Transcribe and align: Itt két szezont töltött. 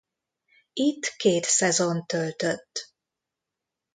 Itt 0.73 1.07
két 1.17 1.45
szezont 1.45 2.07
töltött. 2.07 2.93